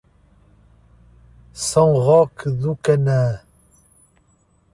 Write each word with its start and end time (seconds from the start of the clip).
São 1.53 1.93
Roque 1.93 2.49
do 2.49 2.75
Canaã 2.75 3.39